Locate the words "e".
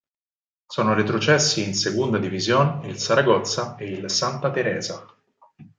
3.75-3.85